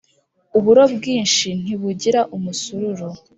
[0.57, 3.07] Uburo bwinshi ntibugira umusururu.